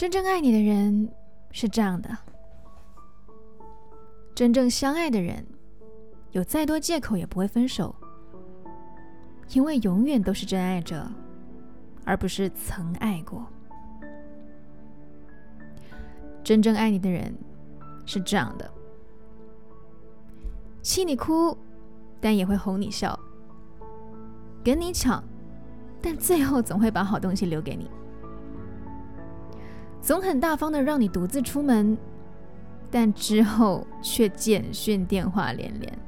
[0.00, 1.12] 真正爱你的人
[1.50, 2.08] 是这样的：
[4.34, 5.46] 真正相爱的人，
[6.30, 7.94] 有再多借口也不会分手，
[9.50, 11.06] 因为永远都是真爱着，
[12.06, 13.46] 而不是曾爱过。
[16.42, 17.36] 真正爱你的人
[18.06, 18.72] 是这样的：
[20.80, 21.54] 气你哭，
[22.22, 23.14] 但也会哄你笑；
[24.64, 25.22] 跟你抢，
[26.00, 27.90] 但最后总会把好东西留给你。
[30.02, 31.96] 总很大方的让你独自出门，
[32.90, 35.98] 但之后却简讯电话连连。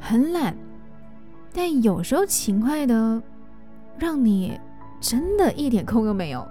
[0.00, 0.56] 很懒，
[1.52, 3.22] 但有时候勤快的，
[3.98, 4.58] 让你
[5.00, 6.46] 真的一点空都没有。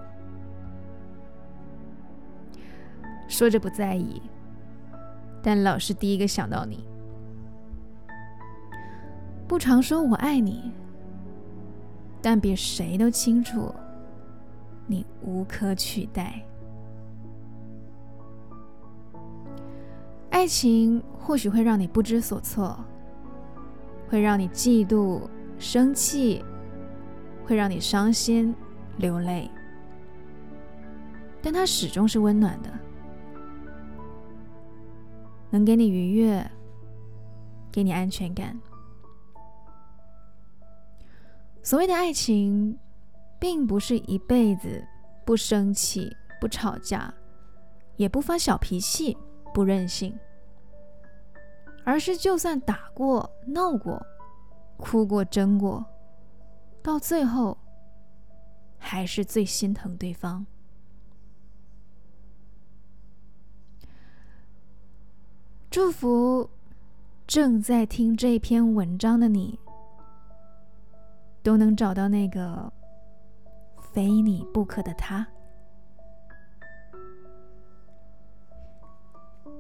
[3.28, 4.22] 说着不在意，
[5.42, 6.86] 但老是第一个想到你。
[9.48, 10.72] 不常说我爱你，
[12.22, 13.74] 但比谁都清楚。
[14.92, 16.46] 你无可取代。
[20.30, 22.78] 爱情或许会让你不知所措，
[24.10, 25.22] 会让你嫉妒、
[25.58, 26.44] 生气，
[27.46, 28.54] 会让你伤心、
[28.98, 29.50] 流泪，
[31.42, 32.70] 但它始终是温暖的，
[35.50, 36.52] 能给你愉悦，
[37.72, 38.60] 给你安全感。
[41.64, 42.78] 所谓的爱情。
[43.42, 44.88] 并不是一辈子
[45.26, 47.12] 不生气、不吵架，
[47.96, 49.18] 也不发小脾气、
[49.52, 50.16] 不任性，
[51.84, 54.00] 而是就算打过、闹过、
[54.78, 55.84] 哭过、争过，
[56.84, 57.58] 到最后
[58.78, 60.46] 还是最心疼对方。
[65.72, 66.48] 祝福
[67.26, 69.58] 正在听这篇文章的你，
[71.42, 72.72] 都能找到那个。
[73.92, 75.28] 非你不可的他。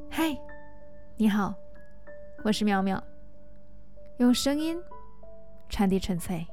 [0.09, 0.38] 嗨，
[1.18, 1.53] 你好，
[2.44, 3.02] 我是妙妙，
[4.20, 4.81] 用声音
[5.68, 6.47] 传递纯粹。